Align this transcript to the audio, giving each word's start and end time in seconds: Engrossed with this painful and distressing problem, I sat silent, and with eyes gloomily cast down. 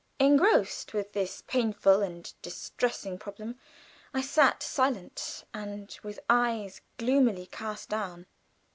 Engrossed 0.17 0.95
with 0.95 1.13
this 1.13 1.43
painful 1.43 2.01
and 2.01 2.33
distressing 2.41 3.19
problem, 3.19 3.59
I 4.15 4.21
sat 4.21 4.63
silent, 4.63 5.43
and 5.53 5.95
with 6.01 6.19
eyes 6.27 6.81
gloomily 6.97 7.45
cast 7.45 7.89
down. 7.89 8.25